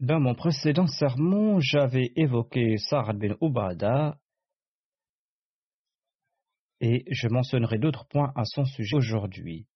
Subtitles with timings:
[0.00, 4.18] Dans mon précédent sermon, j'avais évoqué Sa'ad bin Ubada
[6.80, 9.66] et je mentionnerai d'autres points à son sujet aujourd'hui.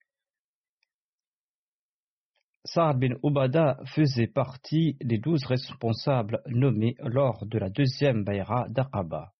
[2.65, 9.34] Sa'ad bin Ubada faisait partie des douze responsables nommés lors de la deuxième Bayra d'Aqaba.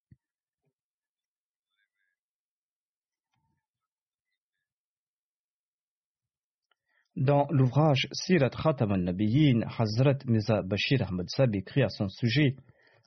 [7.15, 12.57] Dans l'ouvrage Sirat Khatam al-Nabiyyin, Hazrat Mirza Bashir Ahmad Sab écrit à son sujet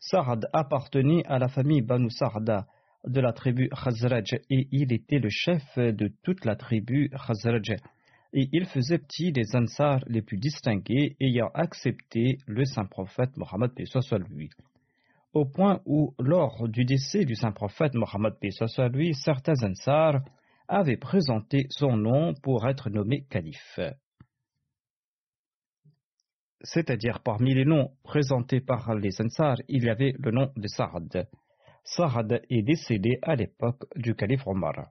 [0.00, 2.66] Sa'ad appartenait à la famille Banu Sa'da
[3.06, 7.76] de la tribu Khazraj et il était le chef de toute la tribu Khazraj
[8.32, 13.72] et il faisait partie des Ansar les plus distingués ayant accepté le saint prophète Mohammed
[14.30, 14.48] lui.
[15.34, 18.32] Au point où, lors du décès du saint prophète Mohammed
[18.94, 20.22] lui, certains Ansar
[20.68, 23.80] avait présenté son nom pour être nommé calife.
[26.60, 31.28] C'est-à-dire parmi les noms présentés par les Ansar, il y avait le nom de Sa'ad.
[31.84, 34.90] Sa'ad est décédé à l'époque du calife Omar.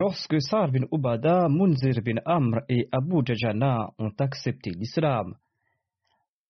[0.00, 5.36] Lorsque Sa'ad bin Ubada, Munzir bin Amr et Abu Jajana ont accepté l'islam,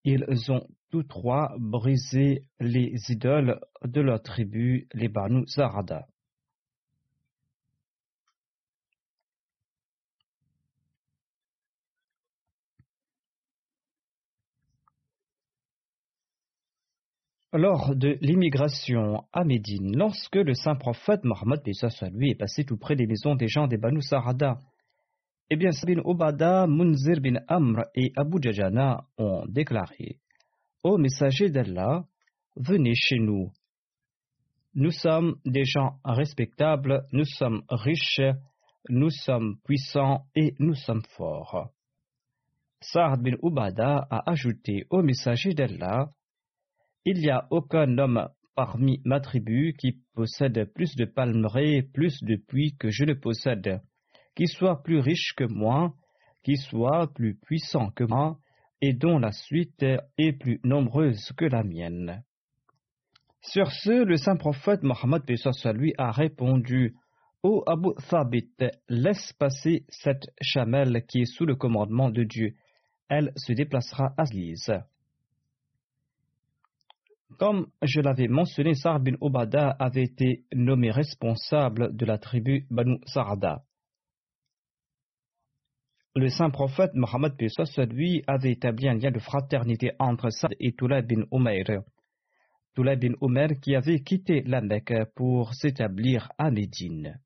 [0.04, 6.06] ils ont tous trois brisé les idoles de leur tribu, les Banu Zarada.
[17.52, 21.60] Lors de l'immigration à Médine, lorsque le saint prophète Mohammed
[22.12, 24.58] lui est passé tout près des maisons des gens des Banu Sarada,
[25.50, 30.20] eh bien, Sabine Obada, Munzir bin Amr et Abu Jajana ont déclaré
[30.82, 32.04] Ô messager d'Allah,
[32.56, 33.52] venez chez nous.
[34.74, 38.22] Nous sommes des gens respectables, nous sommes riches,
[38.88, 41.70] nous sommes puissants et nous sommes forts.
[42.80, 46.08] Sa'ad bin Ubada a ajouté au messager d'Allah
[47.04, 52.36] Il n'y a aucun homme parmi ma tribu qui possède plus de palmeraies, plus de
[52.36, 53.82] puits que je ne possède
[54.34, 55.94] qui soit plus riche que moi,
[56.42, 58.38] qui soit plus puissant que moi,
[58.80, 59.84] et dont la suite
[60.18, 62.22] est plus nombreuse que la mienne.
[63.42, 65.22] Sur ce, le saint prophète Mohammed
[65.74, 66.94] lui a répondu
[67.42, 68.52] Ô Abu Thabit,
[68.88, 72.54] laisse passer cette chamelle qui est sous le commandement de Dieu.
[73.08, 74.70] Elle se déplacera à l'église.
[77.38, 82.98] Comme je l'avais mentionné, Sa'd bin Obada avait été nommé responsable de la tribu Banu
[83.06, 83.62] Sarada.
[86.16, 87.34] Le saint prophète Mohammed
[87.92, 91.82] lui avait établi un lien de fraternité entre Saad et Toula bin Umayr.
[92.74, 97.20] Toula bin Umayr qui avait quitté la Mecque pour s'établir à Médine.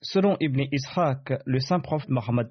[0.00, 2.48] Selon Ibn Ishaq, le saint prophète Mohammed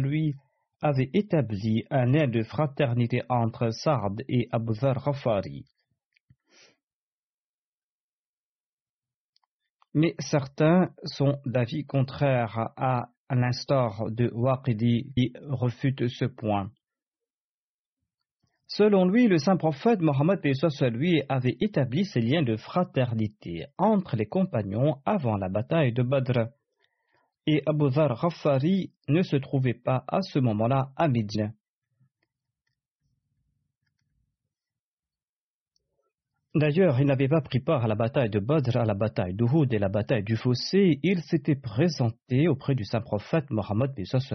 [0.00, 0.34] lui
[0.80, 5.06] avait établi un lien de fraternité entre Saad et Abu Dhar.
[9.94, 16.70] Mais certains sont d'avis contraire à l'instar de Waqidi qui refute ce point.
[18.66, 20.40] Selon lui, le saint prophète Mohammed
[20.92, 26.50] lui avait établi ces liens de fraternité entre les compagnons avant la bataille de Badr.
[27.46, 28.28] Et Abu Dhar
[29.08, 31.54] ne se trouvait pas à ce moment-là à Médine.
[36.54, 39.72] D'ailleurs, il n'avait pas pris part à la bataille de Badr, à la bataille d'Uhud
[39.72, 40.98] et à la bataille du Fossé.
[41.02, 43.92] Il s'était présenté auprès du saint prophète Mohammed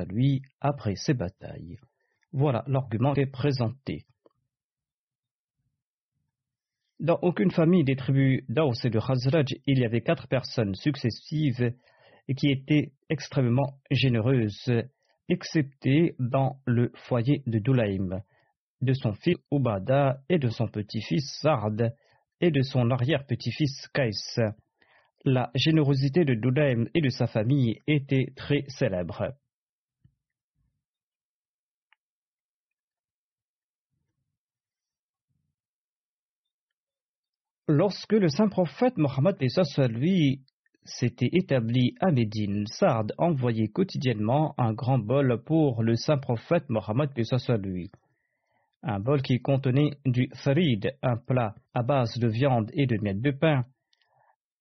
[0.09, 1.77] lui après ces batailles.
[2.31, 4.05] Voilà l'argument qui est présenté.
[6.99, 11.73] Dans aucune famille des tribus d'Aus et de Khazraj, il y avait quatre personnes successives
[12.37, 14.71] qui étaient extrêmement généreuses,
[15.27, 18.21] excepté dans le foyer de Doulaïm,
[18.83, 21.71] de son fils Ubada et de son petit-fils Sard
[22.41, 24.11] et de son arrière-petit-fils Kais.
[25.25, 29.33] La générosité de Doulaïm et de sa famille était très célèbre.
[37.69, 39.37] Lorsque le saint prophète Mohammed
[39.89, 40.41] lui
[40.83, 47.09] s'était établi à Médine, Sard envoyait quotidiennement un grand bol pour le saint prophète Mohammed
[47.63, 47.89] lui.
[48.83, 53.21] Un bol qui contenait du farid, un plat à base de viande et de miel
[53.21, 53.65] de pain,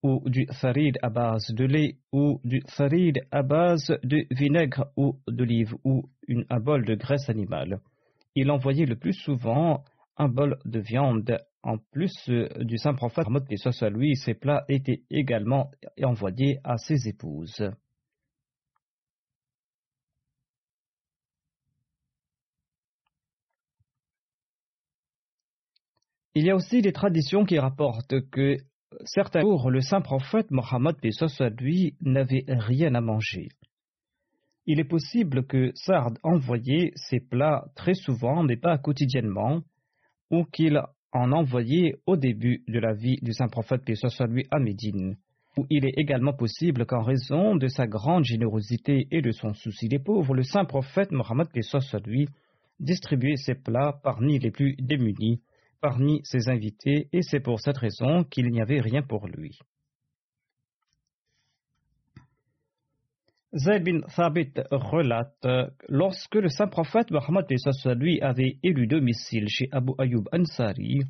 [0.03, 5.19] ou du farid à base de lait, ou du farid à base de vinaigre ou
[5.27, 6.09] d'olive, ou
[6.49, 7.81] un bol de graisse animale.
[8.35, 9.85] Il envoyait le plus souvent
[10.17, 14.65] un bol de viande en plus euh, du saint prophète Mohammed soit lui, ces plats
[14.69, 15.71] étaient également
[16.03, 17.71] envoyés à ses épouses.
[26.34, 28.56] Il y a aussi des traditions qui rapportent que
[29.05, 30.96] certains jours, le saint prophète Mohammed
[31.61, 33.49] lui n'avait rien à manger.
[34.64, 39.61] Il est possible que Sard envoyait ces plats très souvent, mais pas quotidiennement,
[40.31, 40.81] ou qu'il
[41.12, 45.17] en envoyé au début de la vie du saint prophète, lui, à Médine,
[45.69, 49.99] il est également possible qu'en raison de sa grande générosité et de son souci des
[49.99, 51.49] pauvres, le saint prophète Mohammed,
[52.06, 52.26] lui,
[52.81, 55.43] distribuait ses plats parmi les plus démunis,
[55.82, 59.58] parmi ses invités, et c'est pour cette raison qu'il n'y avait rien pour lui.
[63.55, 65.46] Zayd bin Thabit relate
[65.88, 67.44] lorsque le saint prophète Mohammed
[67.96, 71.02] lui avait élu domicile chez Abu Ayyub Ansari,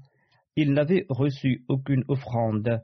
[0.56, 2.82] il n'avait reçu aucune offrande.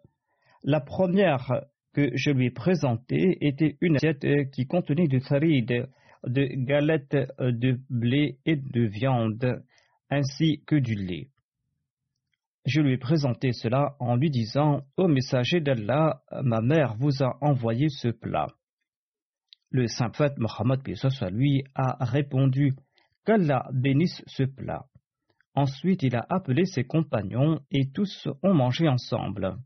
[0.62, 5.88] La première que je lui ai présentée était une assiette qui contenait du farid,
[6.25, 9.64] de galettes de blé et de viande,
[10.11, 11.29] ainsi que du lait.
[12.69, 17.38] Je lui ai présenté cela en lui disant Ô messager d'Allah, ma mère vous a
[17.41, 18.49] envoyé ce plat.
[19.70, 20.82] Le saint prophète Mohammed
[21.32, 22.75] lui a répondu
[23.25, 24.85] qu'Allah bénisse ce plat.
[25.55, 29.56] Ensuite, il a appelé ses compagnons et tous ont mangé ensemble.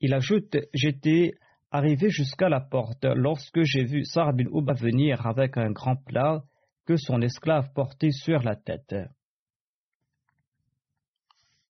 [0.00, 1.34] Il ajoute J'étais
[1.70, 6.42] arrivé jusqu'à la porte lorsque j'ai vu Sar bin Ouba venir avec un grand plat
[6.84, 8.96] que son esclave portait sur la tête.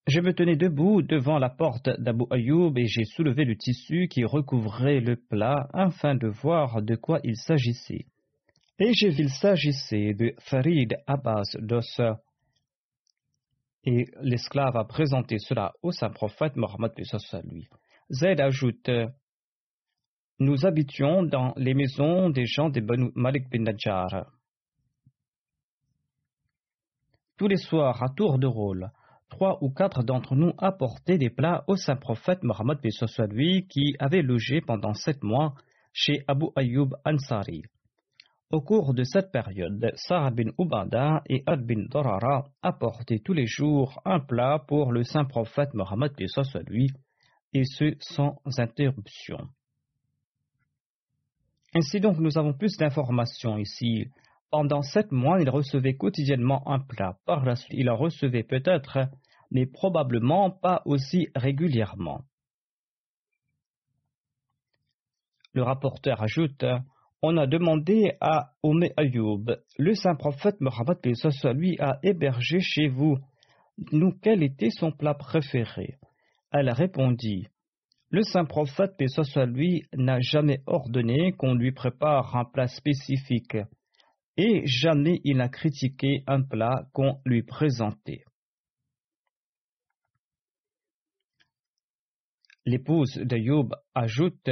[0.07, 4.23] Je me tenais debout devant la porte d'Abu Ayoub et j'ai soulevé le tissu qui
[4.23, 8.05] recouvrait le plat afin de voir de quoi il s'agissait.
[8.79, 11.99] Et j'ai vu qu'il s'agissait de Farid Abbas d'os.
[13.83, 16.93] Et l'esclave a présenté cela au saint prophète Mohammed
[17.43, 17.67] lui.
[18.09, 18.89] Zayd ajoute
[20.39, 24.31] Nous habitions dans les maisons des gens de Banu Malik bin Najjar.
[27.37, 28.89] Tous les soirs, à tour de rôle,
[29.29, 32.79] trois ou quatre d'entre nous apportaient des plats au saint prophète Mohammed
[33.29, 35.53] lui qui avait logé pendant sept mois
[35.93, 37.63] chez Abu Ayyub Ansari.
[38.49, 43.45] Au cours de cette période, Sarah bin Ubada et Ad bin Dorara apportaient tous les
[43.45, 46.13] jours un plat pour le saint prophète Mohammed
[46.67, 46.89] lui,
[47.53, 49.49] et ce sans interruption.
[51.73, 54.09] Ainsi donc, nous avons plus d'informations ici
[54.49, 57.17] pendant sept mois, il recevait quotidiennement un plat.
[57.25, 59.09] Par la suite, il en recevait peut-être,
[59.51, 62.21] mais probablement pas aussi régulièrement.
[65.53, 66.65] Le rapporteur ajoute
[67.21, 70.99] On a demandé à Omé Ayoub, le saint prophète Mohammed
[71.55, 73.17] lui a hébergé chez vous.
[73.91, 75.95] Nous, quel était son plat préféré?
[76.51, 77.47] Elle répondit
[78.09, 78.93] Le saint prophète
[79.47, 83.57] lui n'a jamais ordonné qu'on lui prépare un plat spécifique
[84.37, 88.23] et jamais il n'a critiqué un plat qu'on lui présentait.
[92.65, 94.49] L'épouse d'Ayoub ajoute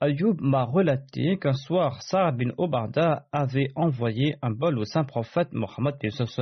[0.00, 5.52] Ayoub m'a relaté qu'un soir, Saad bin Obada avait envoyé un bol au saint prophète
[5.52, 5.94] Mohammed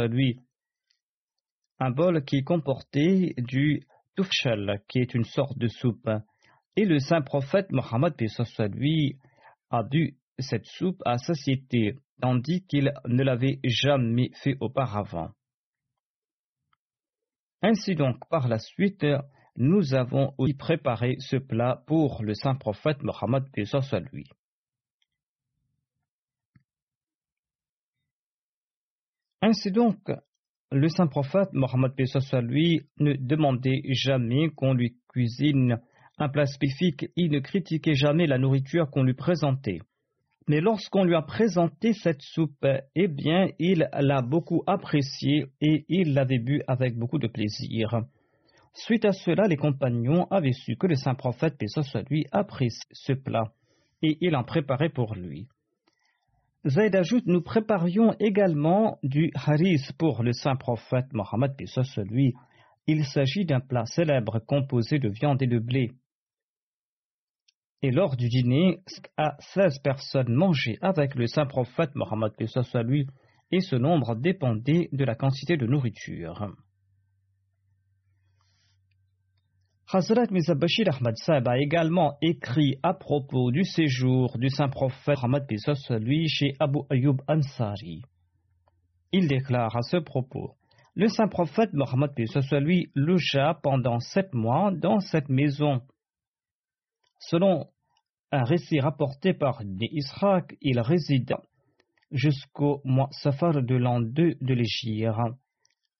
[0.08, 0.40] lui.
[1.78, 6.08] un bol qui comportait du tufshal, qui est une sorte de soupe.
[6.76, 8.14] Et le saint prophète Mohammed
[8.74, 9.18] lui
[9.68, 15.30] a bu cette soupe à satiété, tandis qu'il ne l'avait jamais fait auparavant.
[17.62, 19.04] Ainsi donc, par la suite,
[19.56, 23.44] nous avons aussi préparé ce plat pour le saint prophète Mohammed
[24.12, 24.24] lui.
[29.42, 29.98] Ainsi donc,
[30.70, 31.92] le saint prophète Mohammed
[32.42, 35.80] lui ne demandait jamais qu'on lui cuisine
[36.18, 39.80] un plat spécifique, il ne critiquait jamais la nourriture qu'on lui présentait.
[40.50, 42.66] Mais lorsqu'on lui a présenté cette soupe,
[42.96, 48.00] eh bien, il l'a beaucoup appréciée et il l'avait bu avec beaucoup de plaisir.
[48.74, 51.66] Suite à cela, les compagnons avaient su que le saint prophète, paix
[52.10, 52.26] lui,
[52.90, 53.52] ce plat
[54.02, 55.46] et il en préparait pour lui.
[56.66, 61.66] Zayd ajoute Nous préparions également du haris pour le saint prophète Mohammed, paix
[62.02, 62.34] lui.
[62.88, 65.92] Il s'agit d'un plat célèbre composé de viande et de blé.
[67.82, 68.80] Et lors du dîner,
[69.16, 73.06] à seize personnes mangeaient avec le saint prophète Mohammed soit lui,
[73.50, 76.54] et ce nombre dépendait de la quantité de nourriture.
[79.92, 85.46] Hazrat Bashir Ahmad Saab a également écrit à propos du séjour du saint prophète Mohammed
[86.00, 88.02] lui chez Abu Ayyub Ansari.
[89.10, 90.54] Il déclare à ce propos
[90.94, 92.12] Le saint prophète Mohammed
[92.60, 95.80] lui logea pendant sept mois dans cette maison
[97.20, 97.68] Selon
[98.32, 101.40] un récit rapporté par Israq, il résida
[102.10, 105.06] jusqu'au mois Safar de l'an 2 de l'Égypte.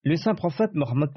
[0.03, 1.11] Le saint prophète Mohammed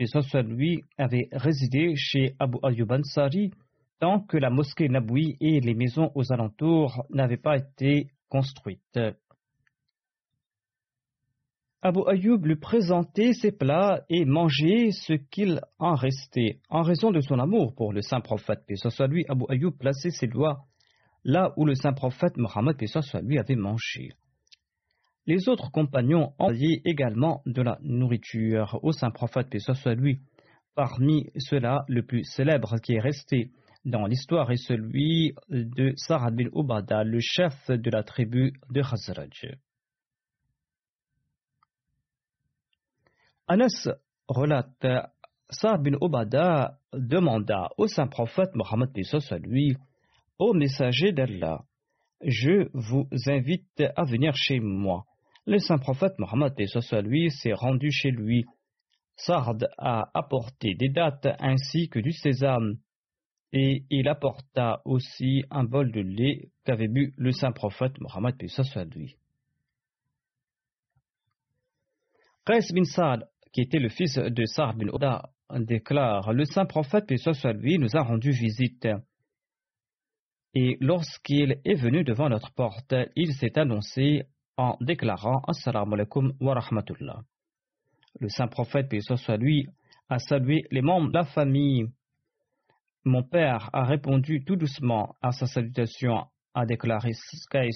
[0.50, 3.52] lui avait résidé chez Abu Ayyub Ansari
[4.00, 9.00] tant que la mosquée Naboui et les maisons aux alentours n'avaient pas été construites.
[11.86, 16.62] Abu Ayyub lui présentait ses plats et mangeait ce qu'il en restait.
[16.70, 20.10] En raison de son amour pour le saint prophète, puis soit lui, Abu Ayyub plaçait
[20.10, 20.64] ses doigts
[21.26, 24.14] là où le saint prophète Mohammed, puis soit lui, avait mangé.
[25.26, 30.22] Les autres compagnons envoyaient également de la nourriture au saint prophète, puis soit lui.
[30.76, 33.52] Parmi ceux-là, le plus célèbre qui est resté
[33.84, 39.58] dans l'histoire est celui de Sarad bin Ubada, le chef de la tribu de Khazraj.
[43.46, 43.90] Anas
[44.30, 45.12] relate
[45.50, 48.90] Saad bin Obada demanda au saint prophète Mohammed
[49.32, 49.76] à lui
[50.40, 51.66] Ô messager d'Allah,
[52.22, 55.06] je vous invite à venir chez moi.
[55.46, 56.54] Le saint prophète Mohammed
[56.92, 58.46] à lui s'est rendu chez lui.
[59.18, 62.78] Sard a apporté des dates ainsi que du sésame,
[63.52, 68.36] et il apporta aussi un bol de lait qu'avait bu le saint prophète Mohammed.
[72.46, 77.06] Qais bin Saad qui était le fils de Sa'd bin Oda, déclare Le saint prophète,
[77.08, 78.88] paix soit lui, nous a rendu visite.
[80.56, 84.24] Et lorsqu'il est venu devant notre porte, il s'est annoncé
[84.58, 87.22] en déclarant Assalamu alaikum wa rahmatullah.
[88.20, 89.68] Le saint prophète, paix soit lui,
[90.10, 91.86] a salué les membres de la famille.
[93.06, 97.70] Mon père a répondu tout doucement à sa salutation, a déclaré Skais.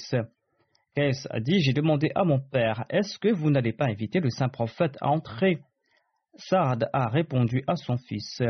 [1.30, 4.50] A dit J'ai demandé à mon père, est-ce que vous n'allez pas inviter le saint
[4.50, 5.60] prophète à entrer?
[6.36, 8.42] Saad a répondu à son fils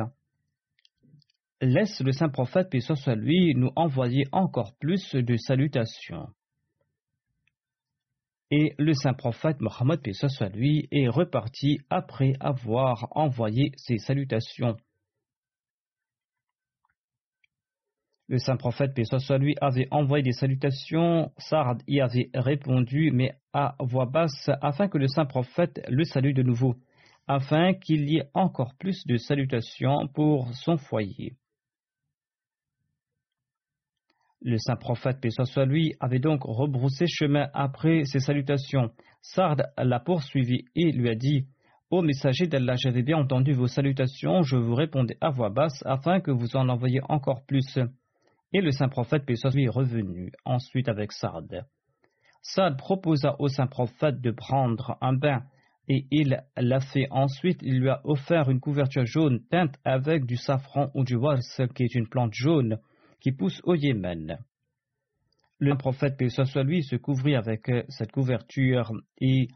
[1.59, 6.27] Laisse le saint prophète, puis soit lui, nous envoyer encore plus de salutations.
[8.49, 14.77] Et le saint prophète Mohammed, puis soit lui, est reparti après avoir envoyé ses salutations.
[18.29, 21.31] Le saint prophète, puis soit lui, avait envoyé des salutations.
[21.37, 26.33] Saad y avait répondu, mais à voix basse, afin que le saint prophète le salue
[26.33, 26.75] de nouveau
[27.27, 31.33] afin qu'il y ait encore plus de salutations pour son foyer.
[34.41, 38.91] Le saint prophète, paix soit lui, avait donc rebroussé chemin après ces salutations.
[39.21, 41.47] Sard l'a poursuivi et lui a dit
[41.89, 46.21] Ô messager d'Allah, j'avais bien entendu vos salutations, je vous répondais à voix basse afin
[46.21, 47.79] que vous en envoyiez encore plus.
[48.53, 51.47] Et le saint prophète, paix soit est revenu ensuite avec Sard.
[52.41, 55.43] Sard proposa au saint prophète de prendre un bain
[55.89, 60.35] et il l'a fait ensuite, il lui a offert une couverture jaune teinte avec du
[60.35, 61.39] safran ou du wars,
[61.75, 62.79] qui est une plante jaune
[63.21, 64.37] qui pousse au Yémen.
[65.59, 69.47] Le prophète, paix soit lui, se couvrit avec cette couverture et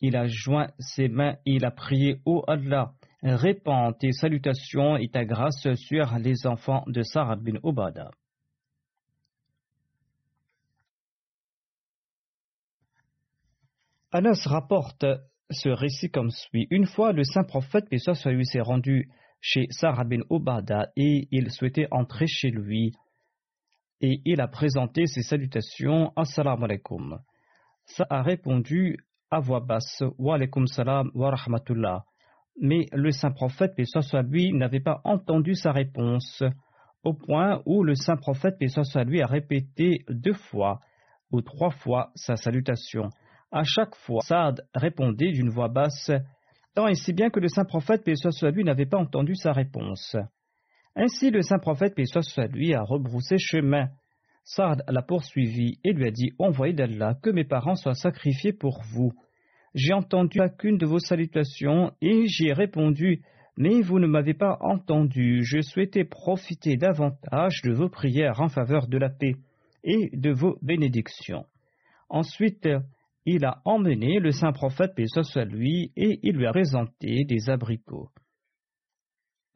[0.00, 5.08] il a joint ses mains et il a prié Ô Allah, répands tes salutations et
[5.08, 8.10] ta grâce sur les enfants de Sarah bin Obada.
[14.12, 15.04] Anas rapporte
[15.50, 16.68] ce récit comme suit.
[16.70, 19.10] Une fois, le saint prophète, paix lui, s'est rendu
[19.40, 22.92] chez Sarah bin Obada et il souhaitait entrer chez lui.
[24.00, 27.18] Et il a présenté ses salutations Assalamu alaikum.
[27.84, 28.98] Ça a répondu
[29.30, 32.04] à voix basse Wa alaikum salam wa rahmatullah.
[32.60, 33.84] Mais le saint prophète, paix
[34.28, 36.42] lui, n'avait pas entendu sa réponse,
[37.02, 38.68] au point où le saint prophète, paix
[39.04, 40.80] lui, a répété deux fois
[41.32, 43.10] ou trois fois sa salutation.
[43.56, 46.10] À chaque fois, Saad répondait d'une voix basse,
[46.74, 49.52] tant et si bien que le saint prophète, paix soit lui, n'avait pas entendu sa
[49.52, 50.14] réponse.
[50.94, 53.88] Ainsi, le saint prophète, paix soit lui, a rebroussé chemin.
[54.44, 58.82] Saad l'a poursuivi et lui a dit Envoyez d'Allah, que mes parents soient sacrifiés pour
[58.90, 59.14] vous.
[59.74, 63.22] J'ai entendu chacune de vos salutations et j'y ai répondu
[63.56, 65.44] Mais vous ne m'avez pas entendu.
[65.44, 69.36] Je souhaitais profiter davantage de vos prières en faveur de la paix
[69.82, 71.46] et de vos bénédictions.
[72.10, 72.68] Ensuite,
[73.26, 77.50] il a emmené le saint prophète, paix soit lui, et il lui a présenté des
[77.50, 78.10] abricots.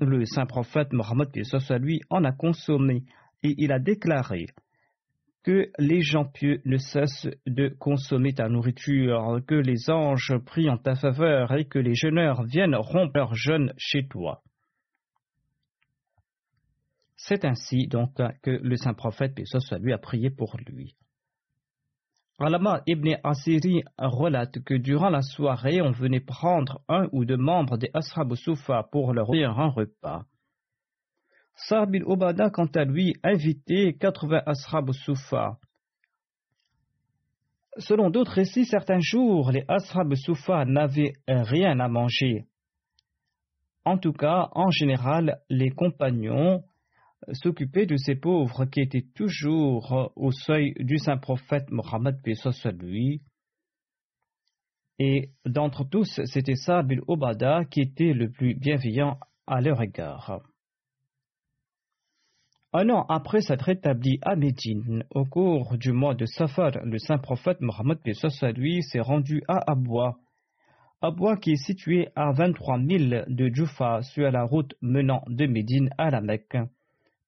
[0.00, 3.04] Le saint prophète Mohammed, paix soit lui, en a consommé
[3.42, 4.46] et il a déclaré
[5.44, 10.76] que les gens pieux ne cessent de consommer ta nourriture, que les anges prient en
[10.76, 14.42] ta faveur et que les jeûneurs viennent rompre leur jeûne chez toi.
[17.16, 20.96] C'est ainsi donc que le saint prophète, paix soit lui, a prié pour lui.
[22.42, 27.76] Alama ibn Asiri relate que durant la soirée, on venait prendre un ou deux membres
[27.76, 30.24] des Ashab Soufa pour leur offrir un repas.
[31.54, 35.58] Sa'd bin Obada, quant à lui, invitait 80 Ashab Soufa.
[37.76, 42.46] Selon d'autres récits, certains jours, les Ashab Soufa n'avaient rien à manger.
[43.84, 46.62] En tout cas, en général, les compagnons
[47.32, 52.16] s'occuper de ces pauvres qui étaient toujours au seuil du saint prophète Mohammed.
[54.98, 60.42] Et d'entre tous, c'était Sabil Obada qui était le plus bienveillant à leur égard.
[62.72, 67.18] Un an après s'être établi à Médine, au cours du mois de Safar, le saint
[67.18, 67.98] prophète Mohammed
[68.56, 70.18] lui s'est rendu à Abwa.
[71.02, 75.90] Abwa qui est situé à 23 000 de Djoufa sur la route menant de Médine
[75.98, 76.58] à la Mecque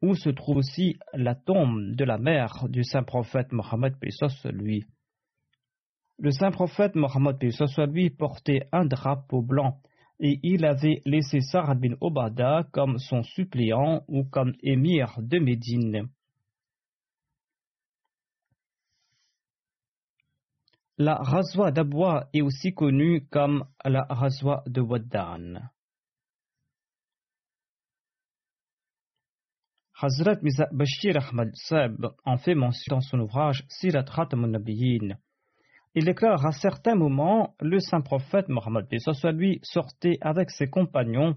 [0.02, 3.94] où se trouve aussi la tombe de la mère du saint prophète Mohammed
[4.52, 4.84] lui.
[6.18, 7.36] Le saint prophète Mohammed
[7.92, 9.80] lui portait un drapeau blanc
[10.20, 16.08] et il avait laissé Sarah bin Obada comme son suppléant ou comme émir de Médine.
[20.98, 25.71] La razwa d'Abwa est aussi connue comme la razwa de Waddan.
[30.04, 30.40] Hazrat
[30.72, 34.52] Bashir Ahmad Saab en fait mention dans son ouvrage Sirat Khatamun
[35.94, 38.88] Il déclare à certains moments le saint prophète Mohammed
[39.34, 41.36] lui sortait avec ses compagnons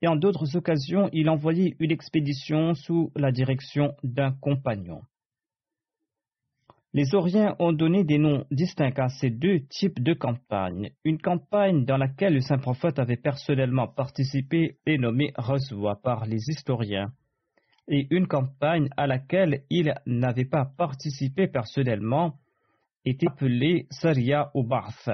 [0.00, 5.02] et en d'autres occasions il envoyait une expédition sous la direction d'un compagnon.
[6.94, 10.92] Les Oriens ont donné des noms distincts à ces deux types de campagnes.
[11.04, 16.48] Une campagne dans laquelle le saint prophète avait personnellement participé est nommée Razwa par les
[16.48, 17.12] historiens
[17.88, 22.38] et une campagne à laquelle il n'avait pas participé personnellement
[23.04, 25.10] était appelée Saria ou Barth.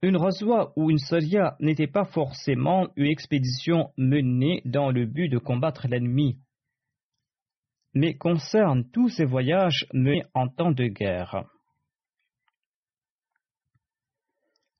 [0.00, 5.38] Une razwa ou une saria n'était pas forcément une expédition menée dans le but de
[5.38, 6.38] combattre l'ennemi,
[7.94, 11.44] mais concerne tous ces voyages menés en temps de guerre.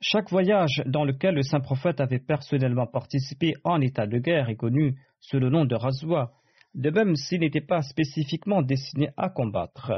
[0.00, 4.56] Chaque voyage dans lequel le saint prophète avait personnellement participé en état de guerre est
[4.56, 6.32] connu sous le nom de Razwa,
[6.74, 9.92] de même s'il n'était pas spécifiquement destiné à combattre.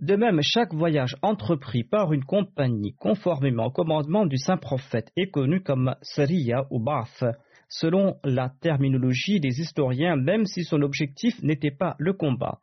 [0.00, 5.30] De même, chaque voyage entrepris par une compagnie conformément au commandement du saint prophète est
[5.30, 7.24] connu comme Sariya ou Bath,
[7.68, 12.60] selon la terminologie des historiens, même si son objectif n'était pas le combat.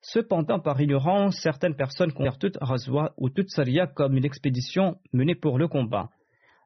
[0.00, 5.34] Cependant, par ignorance, certaines personnes considèrent toute Razwa ou toute Saria comme une expédition menée
[5.34, 6.10] pour le combat.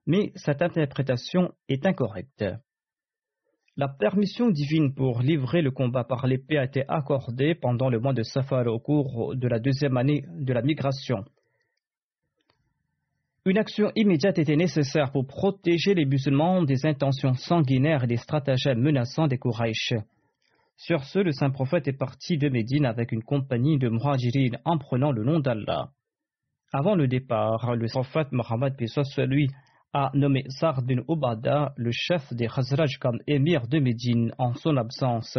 [0.07, 2.45] Mais cette interprétation est incorrecte.
[3.77, 8.13] La permission divine pour livrer le combat par l'épée a été accordée pendant le mois
[8.13, 11.25] de Safar au cours de la deuxième année de la migration.
[13.47, 18.81] Une action immédiate était nécessaire pour protéger les musulmans des intentions sanguinaires et des stratagèmes
[18.81, 19.95] menaçants des Quraysh.
[20.83, 24.79] Sur ce, le saint prophète est parti de Médine avec une compagnie de muhajirin en
[24.79, 25.91] prenant le nom d'Allah.
[26.73, 28.75] Avant le départ, le prophète Mohammed
[29.29, 29.51] lui
[29.93, 34.79] a nommé Sa'd bin Ubada le chef des Khazraj comme émir de Médine en son
[34.79, 35.37] absence.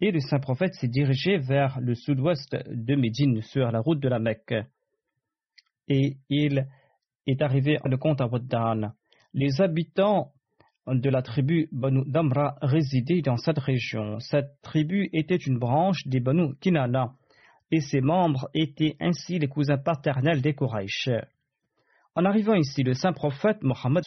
[0.00, 4.08] et le saint prophète s'est dirigé vers le sud-ouest de Médine sur la route de
[4.08, 4.54] la Mecque.
[5.86, 6.66] Et il
[7.26, 8.94] est arrivé à le compte à Waddan.
[9.34, 10.32] Les habitants
[10.94, 14.20] de la tribu Banu Damra résidaient dans cette région.
[14.20, 17.12] Cette tribu était une branche des Banu Kinana
[17.72, 21.10] et ses membres étaient ainsi les cousins paternels des Quraysh.
[22.14, 24.04] En arrivant ici, le saint prophète Mohammed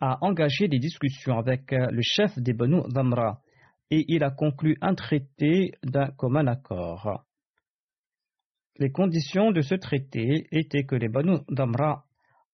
[0.00, 3.40] a engagé des discussions avec le chef des Banu Damra
[3.90, 7.24] et il a conclu un traité d'un commun accord.
[8.78, 12.06] Les conditions de ce traité étaient que les Banu Damra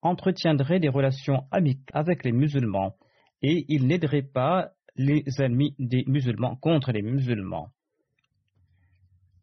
[0.03, 2.95] entretiendraient des relations amicales avec les musulmans
[3.43, 7.69] et ils n'aideraient pas les ennemis des musulmans contre les musulmans.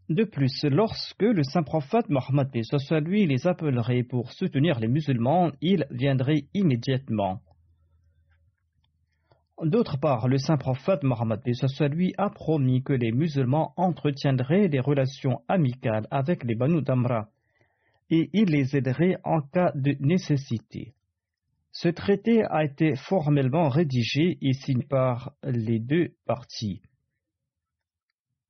[0.10, 2.50] De plus, lorsque le saint prophète Mohammed
[3.06, 7.42] lui les appellerait pour soutenir les musulmans, ils viendraient immédiatement.
[9.64, 11.40] D'autre part, le saint prophète Mohammed
[11.92, 17.30] lui a promis que les musulmans entretiendraient des relations amicales avec les Banu Damra
[18.10, 20.94] et il les aiderait en cas de nécessité.
[21.72, 26.82] Ce traité a été formellement rédigé et signé par les deux parties.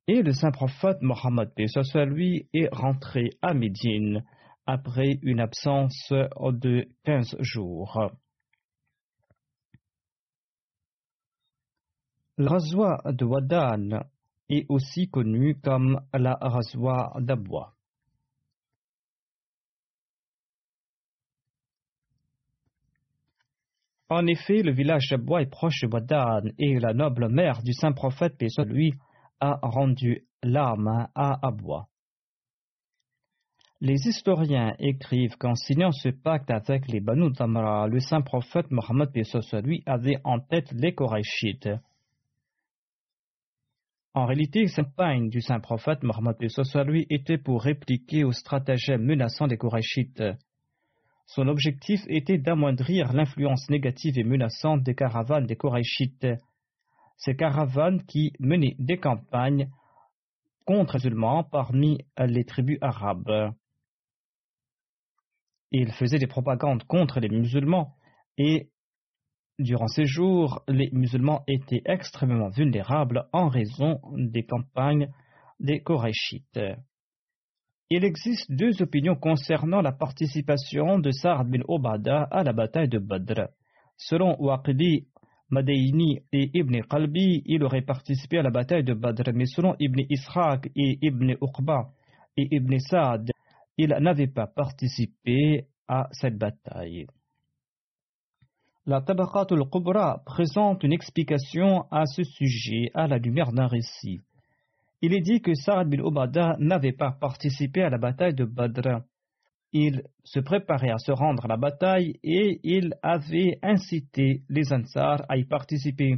[0.08, 1.52] Et le saint prophète Mohammed
[2.08, 4.24] lui est rentré à Médine
[4.68, 8.12] après une absence de quinze jours.
[12.38, 14.04] La razwa de Wadan
[14.50, 17.74] est aussi connue comme la razwa d'Abwa.
[24.15, 27.91] En effet, le village d'Abwa est proche de Wadan et la noble mère du saint
[27.91, 28.93] prophète, paix lui,
[29.41, 31.88] a rendu l'âme à Abwa.
[33.82, 39.10] Les historiens écrivent qu'en signant ce pacte avec les Banu Tamra, le saint prophète Mohammed
[39.65, 41.67] lui avait en tête les Korachites.
[44.13, 46.38] En réalité, cette campagne du saint prophète Mohammed
[46.86, 50.23] lui était pour répliquer aux stratagèmes menaçants des Korachites.
[51.27, 56.27] Son objectif était d'amoindrir l'influence négative et menaçante des caravanes des Korachites.
[57.17, 59.69] Ces caravanes qui menaient des campagnes
[60.65, 63.53] contre les musulmans parmi les tribus arabes.
[65.71, 67.95] Ils faisaient des propagandes contre les musulmans
[68.38, 68.69] et
[69.57, 75.09] Durant ces jours, les musulmans étaient extrêmement vulnérables en raison des campagnes
[75.61, 76.59] des Korachites.
[77.91, 82.98] Il existe deux opinions concernant la participation de Sa'ad bin Obada à la bataille de
[82.98, 83.50] Badr.
[83.95, 85.08] Selon Waqidi,
[85.52, 90.02] Madaini et Ibn Qalbi, il aurait participé à la bataille de Badr, mais selon Ibn
[90.10, 91.91] Ishaq et Ibn Uqba
[92.36, 93.30] et Ibn Sa'ad,
[93.78, 97.06] il n'avait pas participé à cette bataille.
[98.88, 104.21] La Tabaqatul Qubra présente une explication à ce sujet à la lumière d'un récit.
[105.01, 109.01] Il est dit que Sa'ad bin Obada n'avait pas participé à la bataille de Badr.
[109.71, 115.25] Il se préparait à se rendre à la bataille et il avait incité les Ansar
[115.27, 116.15] à y participer.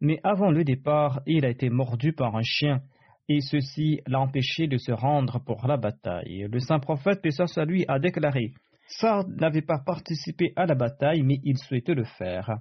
[0.00, 2.80] Mais avant le départ, il a été mordu par un chien
[3.28, 6.46] et ceci l'a empêché de se rendre pour la bataille.
[6.50, 7.30] Le saint prophète, paix
[7.66, 8.52] lui, a déclaré
[8.86, 12.58] Sard n'avait pas participé à la bataille, mais il souhaitait le faire,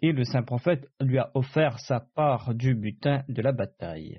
[0.00, 4.18] et le saint prophète lui a offert sa part du butin de la bataille.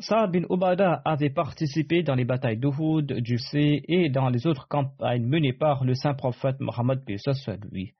[0.00, 4.68] Saad bin Ubada avait participé dans les batailles d'Uhud, du Sé et dans les autres
[4.68, 7.02] campagnes menées par le saint prophète Mohammed
[7.72, 7.94] lui.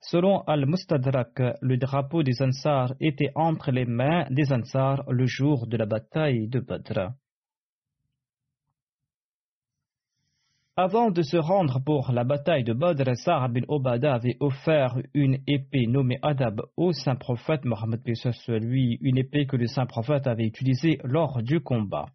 [0.00, 5.76] Selon Al-Mustadrak, le drapeau des Ansar était entre les mains des Ansar le jour de
[5.76, 7.12] la bataille de Badr.
[10.76, 15.42] Avant de se rendre pour la bataille de Badr, Sa'ad bin Obada avait offert une
[15.46, 18.00] épée nommée Adab au saint prophète Mohammed
[18.48, 22.06] lui, une épée que le saint prophète avait utilisée lors du combat.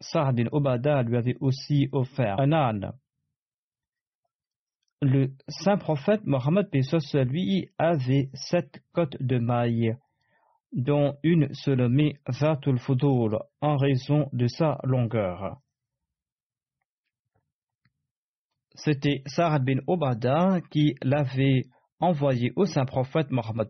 [0.00, 2.92] Sa'ad bin Obada lui avait aussi offert un âne.
[5.00, 6.68] Le saint prophète Mohammed
[7.30, 9.96] lui avait sept côtes de mailles,
[10.72, 15.63] dont une se nommait Zatul Fudul en raison de sa longueur.
[18.74, 21.62] C'était Sa'ad bin Obada qui l'avait
[22.00, 23.68] envoyé au saint prophète Mohammed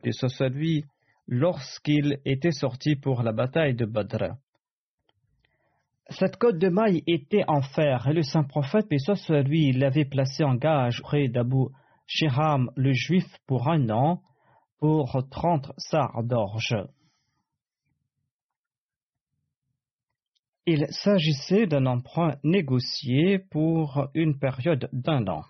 [0.52, 0.84] lui
[1.28, 4.34] lorsqu'il était sorti pour la bataille de Badr.
[6.10, 8.88] Cette côte de maille était en fer et le saint prophète
[9.46, 11.66] lui l'avait placée en gage près d'Abu
[12.06, 14.22] Shiham le juif pour un an
[14.78, 16.76] pour trente sars d'orge.
[20.66, 25.44] Il s'agissait d'un emprunt négocié pour une période d'un an.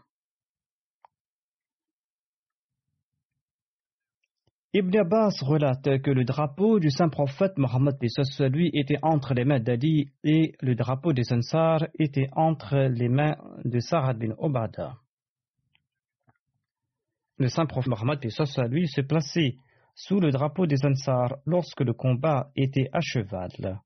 [4.72, 7.94] Ibn Abbas relate que le drapeau du saint prophète Mohammed
[8.50, 13.36] lui était entre les mains d'Ali et le drapeau des Ansar était entre les mains
[13.64, 14.96] de Sarad bin Obada.
[17.38, 18.18] Le saint prophète Mohammed
[18.68, 19.58] lui se plaçait
[19.94, 23.80] sous le drapeau des Ansar lorsque le combat était à cheval.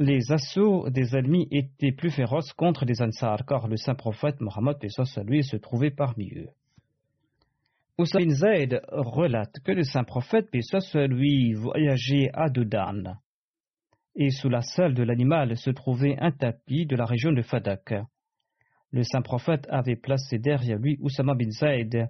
[0.00, 4.76] Les assauts des ennemis étaient plus féroces contre les Ansar car le saint prophète Mohammed
[5.26, 6.48] lui se trouvait parmi eux.
[7.98, 13.16] Oussa bin Zaid relate que le saint prophète, lui, voyageait à Doudan.
[14.14, 17.92] Et sous la salle de l'animal se trouvait un tapis de la région de Fadak.
[18.92, 22.08] Le saint prophète avait placé derrière lui Oussama bin Zaid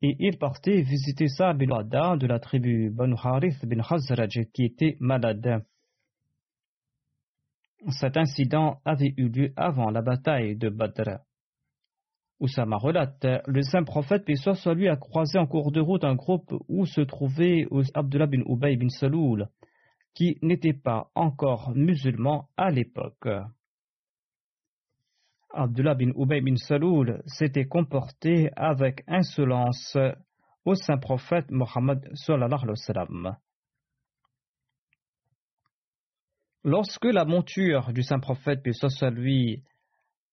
[0.00, 1.66] et il partait visiter Sa bin
[2.16, 5.62] de la tribu Banu Harith bin Khazraj qui était malade.
[7.88, 11.20] Cet incident avait eu lieu avant la bataille de Badr.
[12.38, 16.14] Oussama relate, le saint prophète, puis soit lui, a croisé en cours de route un
[16.14, 19.48] groupe où se trouvait Abdullah bin Ubay bin Saloul,
[20.14, 23.28] qui n'était pas encore musulman à l'époque.
[25.50, 29.96] Abdullah bin Ubay bin Saloul s'était comporté avec insolence
[30.66, 32.10] au saint prophète Mohammed
[36.66, 39.62] Lorsque la monture du saint prophète, puis soit lui,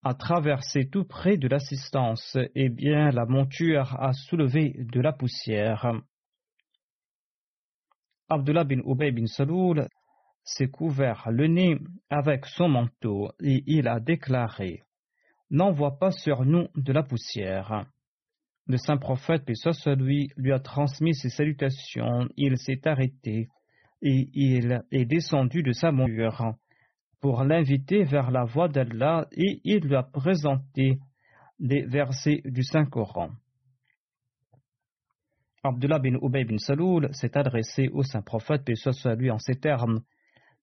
[0.01, 5.93] a traversé tout près de l'assistance, et bien la monture a soulevé de la poussière.
[8.29, 9.87] Abdullah bin Ubay bin Saloul
[10.43, 11.77] s'est couvert le nez
[12.09, 14.81] avec son manteau et il a déclaré
[15.51, 17.85] N'envoie pas sur nous de la poussière.
[18.65, 22.27] Le saint prophète, puis soit lui, lui a transmis ses salutations.
[22.37, 23.49] Il s'est arrêté
[24.03, 26.55] et il est descendu de sa monture
[27.21, 30.99] pour l'inviter vers la voie d'Allah et il lui a présenté
[31.57, 33.29] des versets du Saint-Coran.
[35.63, 40.01] Abdullah bin Ubay bin Saloul s'est adressé au Saint-Prophète, et soit lui en ces termes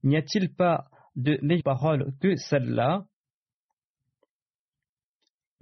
[0.03, 3.07] N'y a-t-il pas de meilleure parole que celle-là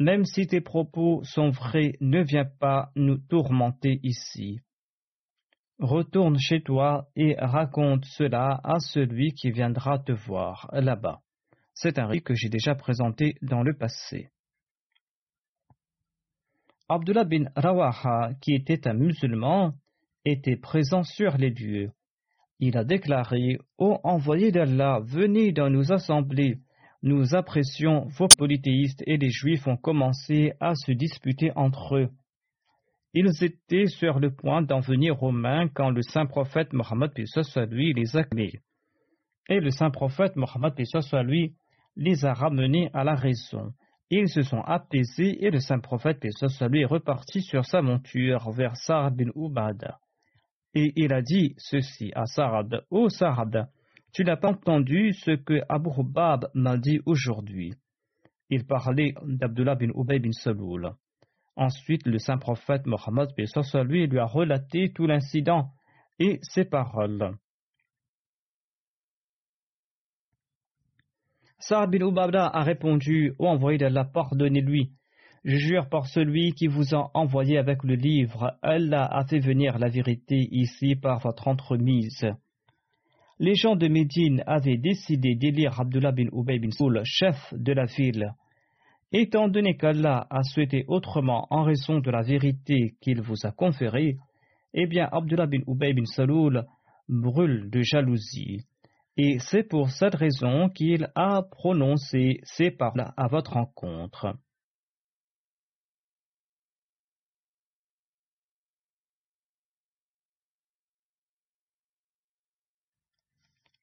[0.01, 4.61] Même si tes propos sont vrais, ne viens pas nous tourmenter ici.
[5.79, 11.21] Retourne chez toi et raconte cela à celui qui viendra te voir là-bas.
[11.73, 14.31] C'est un récit que j'ai déjà présenté dans le passé.
[16.89, 19.75] Abdullah bin Rawaha, qui était un musulman,
[20.25, 21.93] était présent sur les lieux.
[22.59, 26.59] Il a déclaré Ô envoyé d'Allah, venez dans nos assemblées.
[27.03, 32.09] Nous apprécions vos polythéistes et les juifs ont commencé à se disputer entre eux.
[33.15, 38.17] Ils étaient sur le point d'en venir aux mains quand le saint prophète Mohammed les
[38.17, 38.61] a clés.
[39.49, 40.75] Et le saint prophète Mohammed
[41.97, 43.73] les a ramenés à la raison.
[44.11, 49.15] Ils se sont apaisés et le saint prophète est reparti sur sa monture vers Sa'ad
[49.15, 49.99] bin Ubada.
[50.75, 53.69] Et il a dit ceci à Sa'ad Ô oh Sa'ad,
[54.13, 57.75] tu n'as pas entendu ce que Abu Hubab m'a dit aujourd'hui.
[58.51, 60.95] Il parlait d'Abdullah bin Ubay bin Saloul.
[61.59, 63.31] Ensuite, le saint prophète Mohammed
[63.85, 65.73] lui, lui a relaté tout l'incident
[66.21, 67.37] et ses paroles.
[71.59, 74.93] Sa'ad bin Ubabda a répondu Ô envoyé d'Allah, pardonnez-lui.
[75.43, 79.81] Je jure par celui qui vous a envoyé avec le livre, Allah a fait venir
[79.81, 82.25] la vérité ici par votre entremise.
[83.41, 87.87] Les gens de Médine avaient décidé d'élire Abdullah bin Ubay bin Soul, chef de la
[87.87, 88.33] ville.
[89.11, 94.19] Étant donné qu'Allah a souhaité autrement en raison de la vérité qu'il vous a conférée,
[94.75, 96.67] eh bien Abdullah bin Ubay bin Saloul
[97.09, 98.67] brûle de jalousie.
[99.17, 104.35] Et c'est pour cette raison qu'il a prononcé ces paroles à votre rencontre.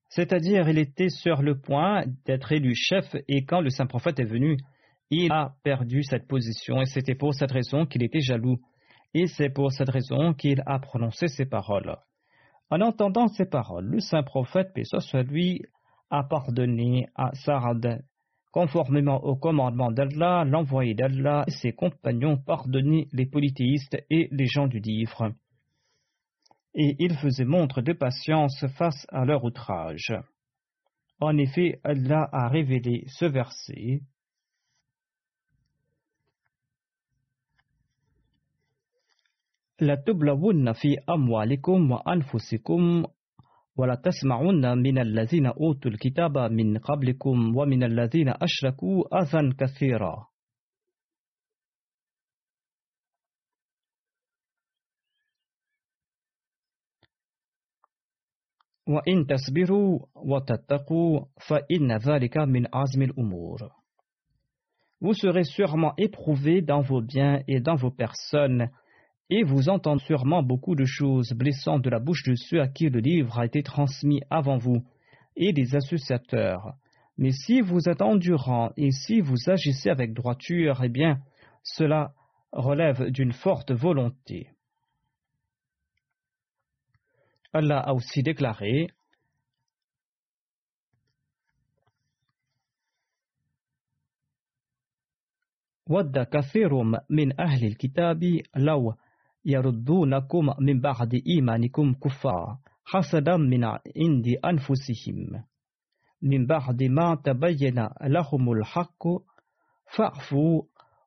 [0.09, 4.23] C'est-à-dire, il était sur le point d'être élu chef et quand le saint prophète est
[4.23, 4.55] venu,
[5.09, 8.59] il a perdu cette position et c'était pour cette raison qu'il était jaloux.
[9.13, 11.95] Et c'est pour cette raison qu'il a prononcé ces paroles.
[12.69, 15.61] En entendant ces paroles, le saint prophète, paix soit lui,
[16.09, 18.03] a pardonné à Sarad.
[18.51, 24.67] Conformément au commandement d'Allah, l'envoyé d'Allah et ses compagnons pardonnaient les polythéistes et les gens
[24.67, 25.31] du livre.
[26.73, 30.13] Et ils faisaient montre de patience face à leur outrage.
[31.19, 34.01] En effet, Allah a révélé ce verset.
[39.79, 43.05] La tubla wunna fi amwalikum wa anfusikum
[43.77, 49.53] wa la tas mawunna min al-lazina otul kitaba min khablikum wa min al-lazina ashraku azan
[49.59, 50.15] kafira
[58.87, 63.59] wa in tasbiru wa tataku fa inna varika min azmil umur
[65.01, 68.69] Vous serez sûrement éprouvé dans vos biens et dans vos personnes
[69.29, 72.89] et vous entendez sûrement beaucoup de choses blessantes de la bouche de ceux à qui
[72.89, 74.83] le livre a été transmis avant vous,
[75.35, 76.75] et des associateurs.
[77.17, 81.19] Mais si vous êtes endurant et si vous agissez avec droiture, eh bien,
[81.63, 82.13] cela
[82.51, 84.49] relève d'une forte volonté.
[87.53, 88.89] Allah a aussi déclaré
[95.87, 96.17] ود
[99.45, 105.43] يردونكم من بعد إيمانكم كفارا حسدا من عند أنفسهم.
[106.21, 109.03] من بعد ما تبين لهم الحق
[109.97, 110.61] فاعفوا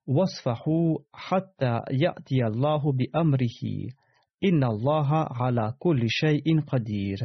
[0.06, 3.62] واصفحوا حتى يأتي الله بأمره.
[4.44, 7.18] إن الله على كل شيء قدير.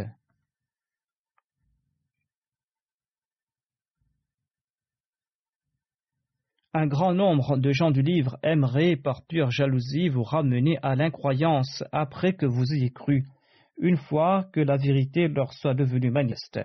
[6.75, 11.83] Un grand nombre de gens du livre aimeraient, par pure jalousie, vous ramener à l'incroyance
[11.91, 13.27] après que vous ayez cru,
[13.77, 16.61] une fois que la vérité leur soit devenue manifeste.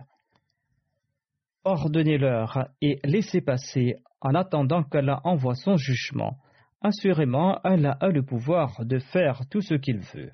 [1.65, 6.39] Ordonnez-leur et laissez passer en attendant qu'Allah envoie son jugement.
[6.81, 10.33] Assurément, Allah a le pouvoir de faire tout ce qu'il veut.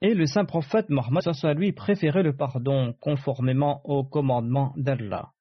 [0.00, 1.22] Et le saint prophète Mohammed
[1.56, 5.32] lui préférait le pardon conformément au commandement d'Allah.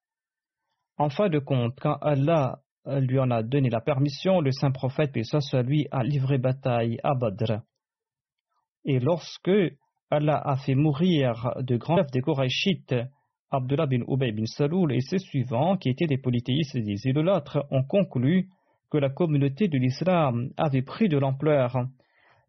[0.97, 5.11] En fin de compte, quand Allah lui en a donné la permission, le saint prophète,
[5.11, 7.61] puis soit lui, a livré bataille à Badr.
[8.85, 9.51] Et lorsque
[10.09, 12.95] Allah a fait mourir de grands chefs des Korachites,
[13.51, 17.65] Abdullah bin Ubay bin Saloul et ses suivants, qui étaient des polythéistes et des idolâtres,
[17.71, 18.49] ont conclu
[18.91, 21.87] que la communauté de l'islam avait pris de l'ampleur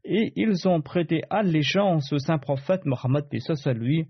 [0.04, 3.24] et ils ont prêté allégeance au saint prophète Mohammed
[3.74, 4.08] lui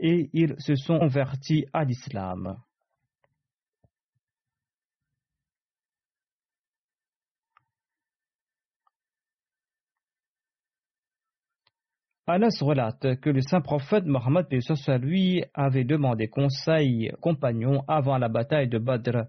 [0.00, 2.56] et ils se sont convertis à l'islam.
[12.28, 14.46] Anas relate que le saint prophète Mohammed
[15.00, 19.24] lui avait demandé conseil compagnon avant la bataille de Badr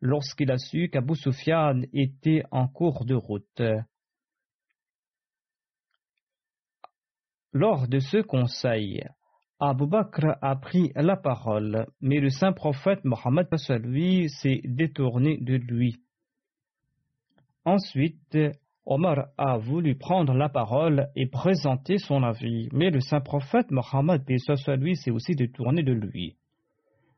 [0.00, 3.62] lorsqu'il a su qu'Abu Sufyan était en cours de route.
[7.60, 9.02] Lors de ce conseil,
[9.58, 13.48] Abu Bakr a pris la parole, mais le saint prophète Mohammed
[13.82, 15.96] lui s'est détourné de lui.
[17.64, 18.38] Ensuite,
[18.86, 24.22] Omar a voulu prendre la parole et présenter son avis, mais le saint prophète Mohammed
[24.80, 26.36] lui s'est aussi détourné de lui.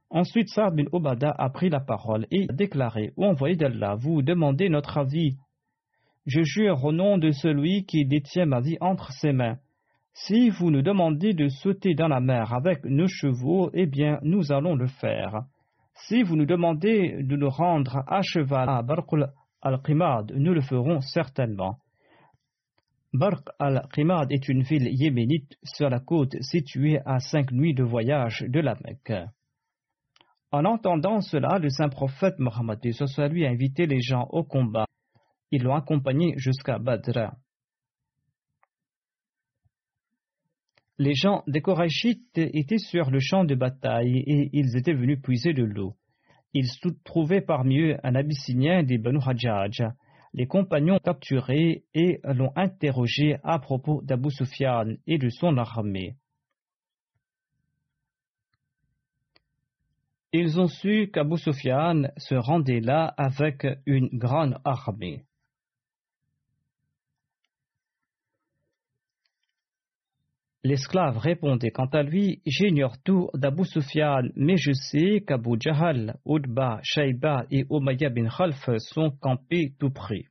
[0.09, 4.23] Ensuite, Saad bin Obada a pris la parole et a déclaré Ô envoyé d'Allah, vous
[4.23, 5.37] demandez notre avis.
[6.25, 9.59] Je jure au nom de celui qui détient ma vie entre ses mains.
[10.13, 14.53] Si vous nous demandez de sauter dans la mer avec nos chevaux, eh bien, nous
[14.53, 15.45] allons le faire.
[15.95, 19.29] Si vous nous demandez de nous rendre à cheval à Barqul
[19.63, 21.79] al-Qimad, nous le ferons certainement.
[23.13, 28.45] Barq al-Qimad est une ville yéménite sur la côte située à cinq nuits de voyage
[28.49, 29.29] de la Mecque.
[30.53, 32.79] En entendant cela, le saint prophète Mohammed
[33.31, 34.87] lui a invité les gens au combat.
[35.53, 37.33] Ils l'ont accompagné jusqu'à Badr.
[41.03, 45.55] Les gens des Korachites étaient sur le champ de bataille et ils étaient venus puiser
[45.55, 45.97] de l'eau.
[46.53, 46.69] Ils
[47.05, 49.83] trouvaient parmi eux un Abyssinien des Banu Hajjaj.
[50.35, 56.17] Les compagnons capturés et l'ont interrogé à propos d'Abu Sufyan et de son armée.
[60.35, 65.25] Ils ont su qu'Abu Sufyan se rendait là avec une grande armée.
[70.63, 76.81] L'esclave répondait quant à lui J'ignore tout d'Abu Sufyan, mais je sais qu'Abu Jahal, Udba,
[76.83, 80.25] Shaiba et Umayya bin Khalf sont campés tout près.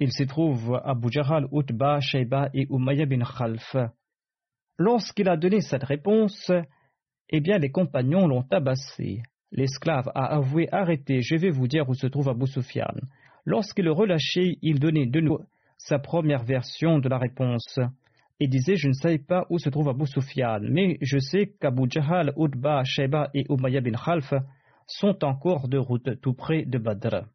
[0.00, 3.76] Il se trouve Abu Jahal, Utba, Shaiba et Umayya bin Khalf.
[4.78, 6.50] Lorsqu'il a donné cette réponse,
[7.28, 9.22] eh bien les compagnons l'ont tabassé.
[9.52, 12.96] L'esclave a avoué Arrêtez, je vais vous dire où se trouve Abu Sufyan.
[13.44, 15.44] Lorsqu'il le relâchait, il donnait de nouveau
[15.84, 17.78] sa première version de la réponse
[18.38, 21.90] et disait Je ne sais pas où se trouve Abu Sufyan, mais je sais qu'Abu
[21.90, 24.32] Jahal, Udba, Sheba et Umayya bin Khalf
[24.86, 27.26] sont en cours de route tout près de Badr.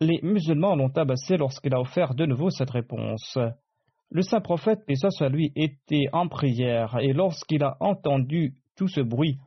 [0.00, 3.38] Les musulmans l'ont tabassé lorsqu'il a offert de nouveau cette réponse.
[4.10, 9.00] Le saint prophète, ça soit lui, était en prière, et lorsqu'il a entendu tout ce
[9.00, 9.38] bruit,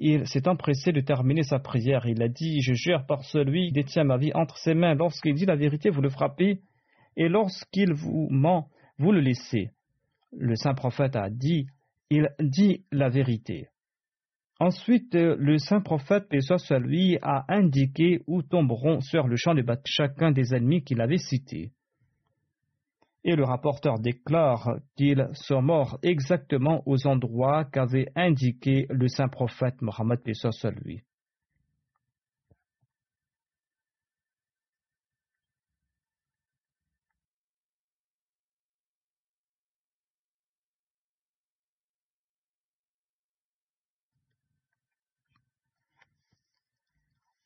[0.00, 2.06] il s'est empressé de terminer sa prière.
[2.06, 4.94] Il a dit Je jure par celui qui détient ma vie entre ses mains.
[4.94, 6.60] Lorsqu'il dit la vérité, vous le frappez,
[7.16, 8.68] et lorsqu'il vous ment,
[8.98, 9.70] vous le laissez.
[10.32, 11.66] Le saint prophète a dit
[12.10, 13.68] Il dit la vérité.
[14.60, 16.58] Ensuite, le saint prophète, paix soit
[17.22, 21.72] a indiqué où tomberont sur le champ de bataille chacun des ennemis qu'il avait cités
[23.28, 29.82] et le rapporteur déclare qu'ils sont morts exactement aux endroits qu'avait indiqué le saint prophète
[29.82, 30.20] Mohammed
[30.82, 31.02] lui.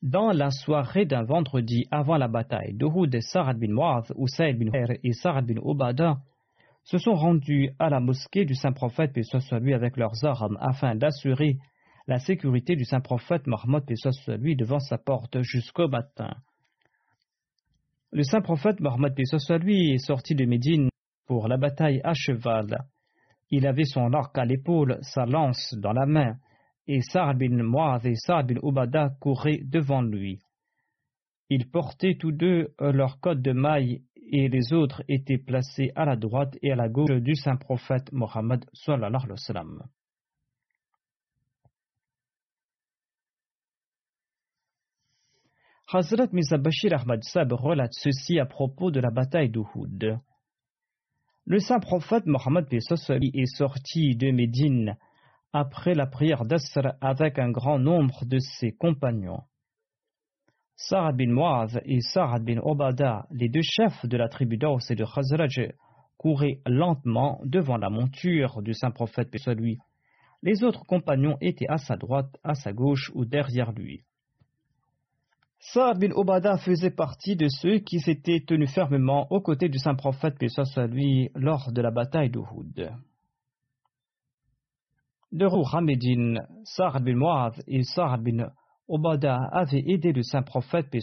[0.03, 4.69] Dans la soirée d'un vendredi avant la bataille, Dohoud et Sarad bin Mu'adh, Usaid bin
[4.69, 6.17] Huayr et Sarad bin Obada
[6.83, 10.95] se sont rendus à la mosquée du saint prophète, paix soit avec leurs armes, afin
[10.95, 11.57] d'assurer
[12.05, 16.35] la sécurité du saint prophète Mohammed, paix soit devant sa porte jusqu'au matin.
[18.11, 20.89] Le saint prophète Mohammed, paix soit est sorti de Médine
[21.27, 22.77] pour la bataille à cheval.
[23.51, 26.35] Il avait son arc à l'épaule, sa lance dans la main,
[26.87, 27.59] et Sa'ad bin
[28.03, 30.39] et Sa'ad bin Ubada couraient devant lui.
[31.49, 36.15] Ils portaient tous deux leur code de maille et les autres étaient placés à la
[36.15, 39.85] droite et à la gauche du saint prophète Mohammed sallallahu alayhi wa.
[45.95, 46.27] Hazrat
[46.57, 50.17] Bashir Ahmad Sab relate ceci à propos de la bataille d'Uhud.
[51.45, 54.97] Le saint prophète Mohammed est sorti de Médine
[55.53, 59.43] après la prière d'Asr avec un grand nombre de ses compagnons.
[60.75, 64.95] Sa'ad bin Mu'adh et Sa'ad bin Obada, les deux chefs de la tribu d'Aus et
[64.95, 65.71] de Khazraj,
[66.17, 69.77] couraient lentement devant la monture du saint prophète paix.
[70.41, 74.03] Les autres compagnons étaient à sa droite, à sa gauche ou derrière lui.
[75.59, 79.95] Sa'ad bin Obada faisait partie de ceux qui s'étaient tenus fermement aux côtés du saint
[79.95, 80.47] prophète paix
[81.35, 82.91] lors de la bataille d'Uhud.
[85.33, 88.51] De retour à Médine, Sa'ad bin et Sa'ad bin
[88.87, 90.93] Obada avaient aidé le saint prophète,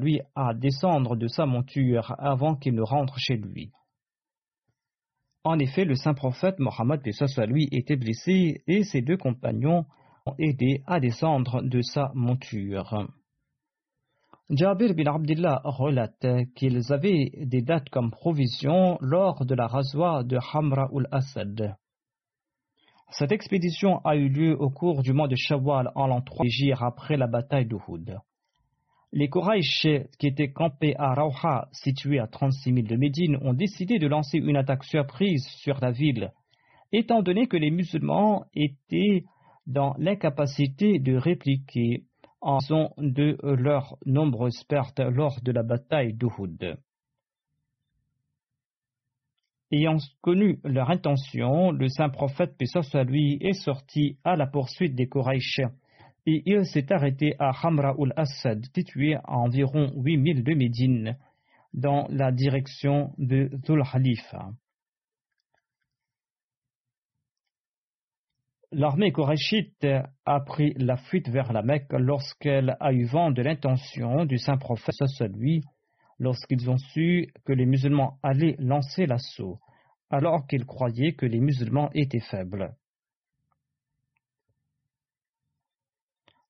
[0.00, 3.72] lui, à descendre de sa monture avant qu'il ne rentre chez lui.
[5.42, 7.10] En effet, le saint prophète Mohammed, paix
[7.72, 9.86] était blessé et ses deux compagnons
[10.24, 13.08] ont aidé à descendre de sa monture.
[14.50, 20.38] Jabir bin Abdullah relate qu'ils avaient des dates comme provision lors de la rasoir de
[20.52, 21.74] Hamra ul-Asad.
[23.12, 26.46] Cette expédition a eu lieu au cours du mois de Shawwal en l'an 3
[26.80, 28.18] après la bataille d'Uhud.
[29.12, 29.88] Les Quraysh
[30.18, 34.38] qui étaient campés à Rauha, situé à 36 000 de Médine, ont décidé de lancer
[34.38, 36.32] une attaque surprise sur la ville,
[36.92, 39.24] étant donné que les musulmans étaient
[39.66, 42.04] dans l'incapacité de répliquer
[42.40, 46.78] en raison de leurs nombreuses pertes lors de la bataille d'Uhud.
[49.72, 55.06] Ayant connu leur intention, le saint prophète, soit lui, est sorti à la poursuite des
[55.06, 55.60] Koraïch
[56.26, 61.16] et il s'est arrêté à Hamra ul-Assad, situé à environ 8000 de Médine,
[61.72, 64.50] dans la direction de Dhul Khalifa.
[68.72, 69.84] L'armée koraïchite
[70.24, 74.58] a pris la fuite vers la Mecque lorsqu'elle a eu vent de l'intention du saint
[74.58, 74.94] prophète,
[75.34, 75.62] lui,
[76.20, 79.58] lorsqu'ils ont su que les musulmans allaient lancer l'assaut,
[80.10, 82.76] alors qu'ils croyaient que les musulmans étaient faibles.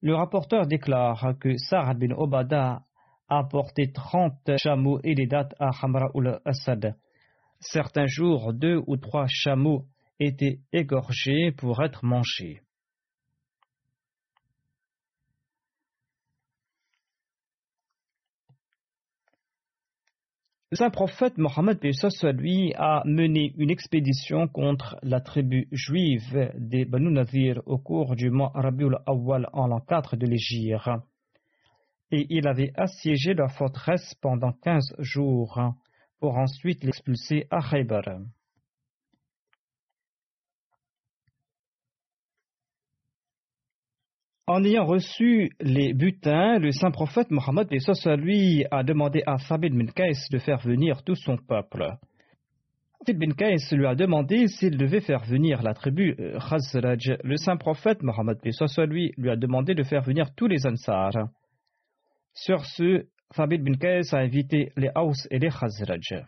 [0.02, 2.82] Le rapporteur déclare que Sa'ad bin Obada
[3.28, 6.96] a porté trente chameaux et des dates à Hamra ul-Assad.
[7.60, 9.86] Certains jours, deux ou trois chameaux
[10.18, 12.62] étaient égorgés pour être mangés.
[20.72, 27.60] Saint prophète Mohammed lui a mené une expédition contre la tribu juive des Banu Nadir
[27.66, 30.88] au cours du mois Rabiul Awwal en l'an 4 de l'Égypte.
[32.12, 35.60] Et il avait assiégé leur forteresse pendant quinze jours
[36.20, 38.04] pour ensuite l'expulser à Khaybar.
[44.46, 47.68] En ayant reçu les butins, le saint prophète Mohammed
[48.18, 51.86] lui a demandé à Thabit bin de faire venir tout son peuple.
[53.06, 57.18] Thabit bin lui a demandé s'il devait faire venir la tribu euh, Khazraj.
[57.22, 58.38] Le saint prophète Mohammed
[58.88, 61.12] lui lui a demandé de faire venir tous les Ansar.
[62.34, 66.24] Sur ce, Thabit bin a invité les Haus et les Khazraj.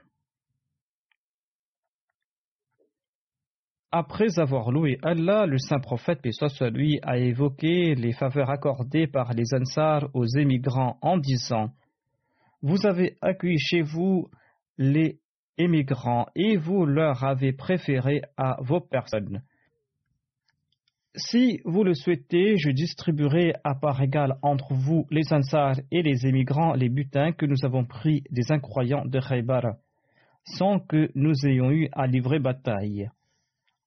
[3.95, 9.07] Après avoir loué Allah, le saint prophète, paix soit lui, a évoqué les faveurs accordées
[9.07, 11.69] par les Ansar aux émigrants en disant
[12.63, 14.31] Vous avez accueilli chez vous
[14.79, 15.21] les
[15.59, 19.43] émigrants et vous leur avez préféré à vos personnes.
[21.15, 26.27] Si vous le souhaitez, je distribuerai à part égale entre vous, les Ansar et les
[26.27, 29.75] émigrants, les butins que nous avons pris des incroyants de Khaybar,
[30.45, 33.11] sans que nous ayons eu à livrer bataille.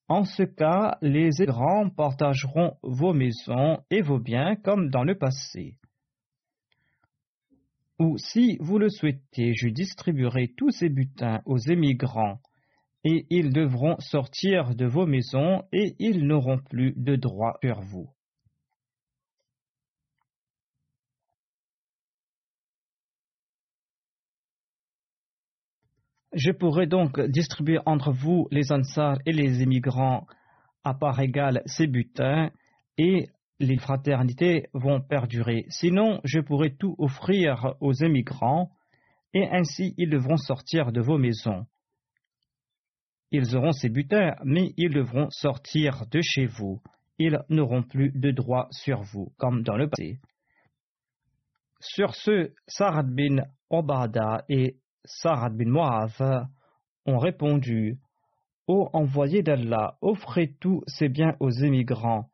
[0.08, 5.78] En ce cas, les grands partageront vos maisons et vos biens comme dans le passé.
[7.98, 12.40] Ou si vous le souhaitez, je distribuerai tous ces butins aux émigrants,
[13.04, 18.10] et ils devront sortir de vos maisons, et ils n'auront plus de droit sur vous.
[26.36, 30.26] Je pourrai donc distribuer entre vous, les Ansars et les immigrants,
[30.84, 32.50] à part égale ces butins,
[32.98, 35.64] et les fraternités vont perdurer.
[35.70, 38.70] Sinon, je pourrai tout offrir aux émigrants,
[39.32, 41.64] et ainsi ils devront sortir de vos maisons.
[43.30, 46.82] Ils auront ces butins, mais ils devront sortir de chez vous.
[47.18, 50.20] Ils n'auront plus de droit sur vous, comme dans le passé.
[51.80, 54.76] Sur ce, Sarad bin Obada et
[55.06, 56.48] Sarad bin Mu'adh
[57.06, 57.98] ont répondu
[58.66, 62.30] Ô envoyé d'Allah, offrez tous ces biens aux émigrants,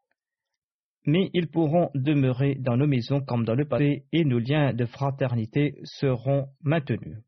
[1.04, 4.86] mais ils pourront demeurer dans nos maisons comme dans le passé et nos liens de
[4.86, 7.18] fraternité seront maintenus.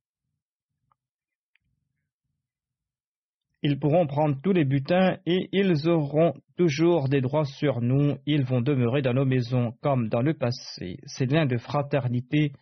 [3.63, 8.17] Ils pourront prendre tous les butins et ils auront toujours des droits sur nous.
[8.27, 10.99] Ils vont demeurer dans nos maisons comme dans le passé.
[11.07, 12.53] Ces liens de fraternité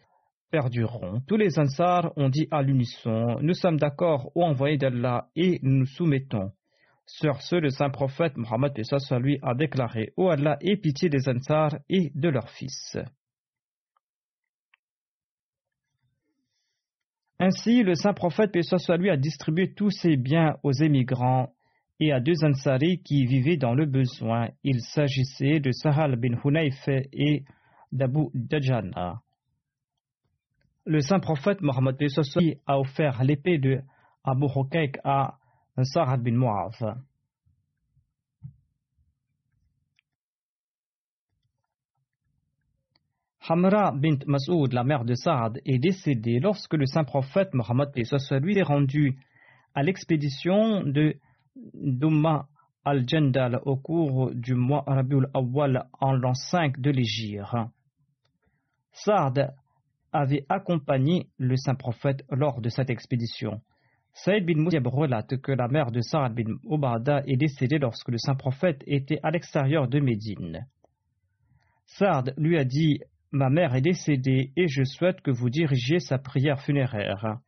[1.27, 5.87] Tous les Ansars ont dit à l'unisson Nous sommes d'accord au envoyé d'Allah et nous
[5.87, 6.53] soumettons.
[7.07, 8.75] Sur ce, le saint prophète Mohammed
[9.21, 12.99] lui a déclaré Ô Allah, aie pitié des Ansars et de leurs fils.
[17.39, 18.55] Ainsi, le saint prophète
[18.99, 21.55] lui a distribué tous ses biens aux émigrants
[21.99, 24.51] et à deux Ansari qui vivaient dans le besoin.
[24.65, 27.45] Il s'agissait de Sahal bin Hunayf et
[27.91, 29.23] d'Abu Dajana
[30.85, 31.97] le saint prophète Mohammed
[32.67, 33.81] a offert l'épée de
[34.25, 35.39] Abu Hukayk à
[35.83, 36.97] Sarad bin Mu'adh.
[43.49, 47.91] Hamra bint Mas'ud, la mère de Saad, est décédée lorsque le saint prophète Mohammed
[48.41, 49.19] lui est rendu
[49.75, 51.17] à l'expédition de
[51.75, 52.47] Dumma
[52.85, 57.47] al-Jandal au cours du mois Rabiul Awwal en l'an 5 de l'Égypte.
[58.93, 59.55] Saad
[60.13, 63.61] avait accompagné le saint prophète lors de cette expédition.
[64.15, 68.19] Saïd bin Moussib relate que la mère de Saad bin Obada est décédée lorsque le
[68.19, 70.67] saint prophète était à l'extérieur de Médine.
[71.87, 73.01] Saad lui a dit
[73.33, 77.39] Ma mère est décédée et je souhaite que vous dirigiez sa prière funéraire.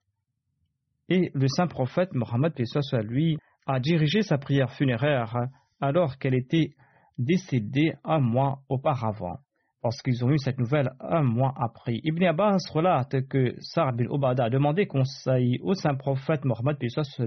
[1.10, 2.54] Et le saint prophète Mohammed
[3.02, 3.36] lui
[3.66, 5.36] a dirigé sa prière funéraire
[5.82, 6.70] alors qu'elle était
[7.18, 9.38] décédée un mois auparavant
[9.84, 12.00] parce qu'ils ont eu cette nouvelle un mois après.
[12.04, 16.78] Ibn Abbas relate que Sa'd bin Obada a demandé conseil au saint prophète Mohammed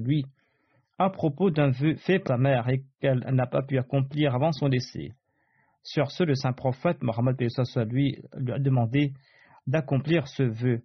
[0.01, 0.25] lui
[0.97, 4.51] à propos d'un vœu fait par sa mère et qu'elle n'a pas pu accomplir avant
[4.53, 5.11] son décès.
[5.83, 7.39] Sur ce, le saint prophète Mohammed
[7.91, 9.13] lui, lui a demandé
[9.67, 10.81] d'accomplir ce vœu.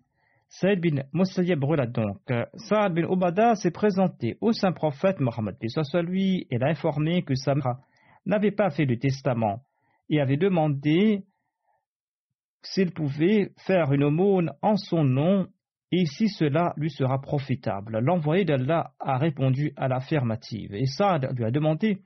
[0.49, 2.21] Saïd bin Musayyib relate donc
[2.69, 5.57] Sa'd bin Obada s'est présenté au saint prophète Mohammed
[6.03, 7.79] lui et l'a informé que sa mère
[8.27, 9.63] n'avait pas fait de testament
[10.11, 11.25] et avait demandé
[12.63, 15.49] s'il pouvait faire une aumône en son nom
[15.91, 17.99] et si cela lui sera profitable.
[17.99, 21.99] L'envoyé d'Allah a répondu à l'affirmative et Saad lui a demandé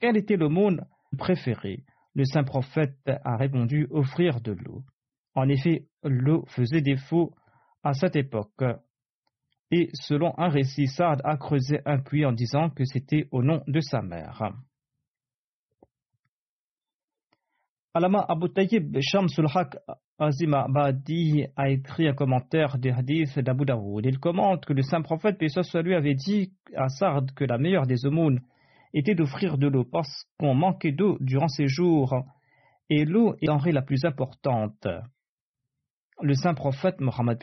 [0.00, 0.84] quelle était l'aumône
[1.16, 1.84] préférée.
[2.14, 4.82] Le saint prophète a répondu offrir de l'eau.
[5.34, 7.32] En effet, l'eau faisait défaut
[7.84, 8.64] à cette époque.
[9.70, 13.62] Et selon un récit, Saad a creusé un puits en disant que c'était au nom
[13.68, 14.42] de sa mère.
[17.92, 19.76] Alama Abu Tayyib Shamsul Haq
[20.16, 24.06] Azima Badi a écrit un commentaire des hadiths d'Abu Dawood.
[24.06, 25.48] Il commente que le saint prophète, paix
[25.82, 28.42] lui, avait dit à Sard que la meilleure des aumônes
[28.94, 32.14] était d'offrir de l'eau parce qu'on manquait d'eau durant ces jours
[32.90, 34.86] et l'eau est denrée la plus importante.
[36.22, 37.38] Le saint prophète Mohammed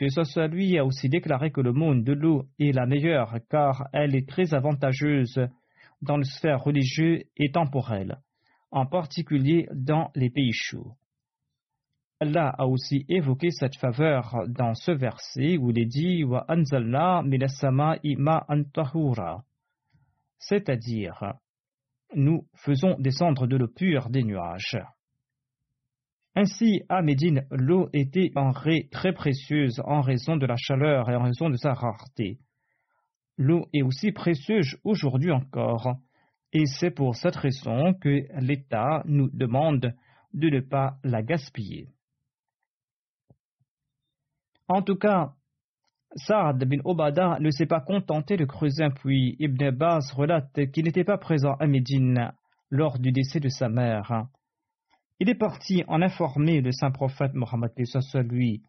[0.50, 4.54] lui a aussi déclaré que monde de l'eau est la meilleure car elle est très
[4.54, 5.46] avantageuse
[6.00, 8.18] dans le sphère religieuse et temporelle
[8.70, 10.96] en particulier dans les pays chauds.
[12.20, 17.22] Allah a aussi évoqué cette faveur dans ce verset où il est dit Wa anzalna
[18.02, 19.44] ima antahura,
[20.38, 21.34] c'est-à-dire
[22.14, 24.78] nous faisons descendre de l'eau pure des nuages.
[26.34, 31.16] Ainsi, à Médine, l'eau était en ré très précieuse en raison de la chaleur et
[31.16, 32.38] en raison de sa rareté.
[33.36, 35.96] L'eau est aussi précieuse aujourd'hui encore,
[36.52, 39.94] et c'est pour cette raison que l'État nous demande
[40.32, 41.88] de ne pas la gaspiller.
[44.68, 45.32] En tout cas,
[46.16, 49.36] Saad bin Obada ne s'est pas contenté de creuser un puits.
[49.38, 52.32] Ibn Abbas relate qu'il n'était pas présent à Médine
[52.70, 54.26] lors du décès de sa mère.
[55.20, 57.72] Il est parti en informer le saint prophète Mohammed
[58.30, 58.62] lui.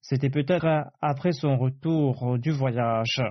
[0.00, 3.22] C'était peut-être après son retour du voyage.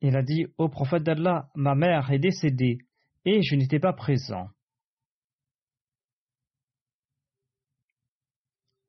[0.00, 2.78] Il a dit au prophète d'Allah, ma mère est décédée
[3.24, 4.48] et je n'étais pas présent.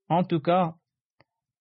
[0.08, 0.76] En tout cas,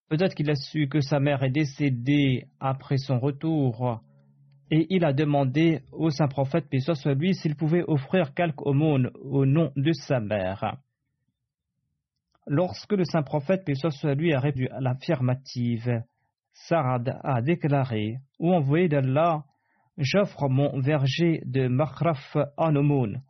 [0.09, 4.01] peut-être qu'il a su que sa mère est décédée après son retour,
[4.71, 9.45] et il a demandé au saint prophète, puis soit s'il pouvait offrir quelque aumône au
[9.45, 10.77] nom de sa mère.
[12.47, 16.03] Lorsque le saint prophète, puis soit lui, a répondu à l'affirmative,
[16.53, 19.43] Sarad a déclaré, ou envoyé d'Allah,
[19.97, 23.23] j'offre mon verger de Makhraf en aumône,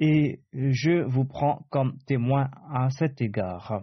[0.00, 3.82] et je vous prends comme témoin à cet égard.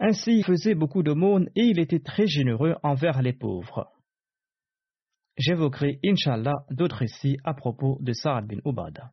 [0.00, 3.90] Ainsi, il faisait beaucoup d'aumônes et il était très généreux envers les pauvres.
[5.36, 9.12] J'évoquerai, Inch'Allah, d'autres récits à propos de Sa'ad bin Ubada.